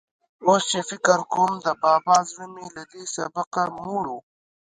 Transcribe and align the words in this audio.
اوس 0.45 0.63
چې 0.71 0.79
فکر 0.89 1.19
کوم، 1.33 1.51
د 1.65 1.67
بابا 1.83 2.17
زړه 2.29 2.45
مې 2.53 2.67
له 2.75 2.83
دې 2.91 3.03
سبقه 3.15 3.63
موړ 3.81 4.03
و. 4.13 4.17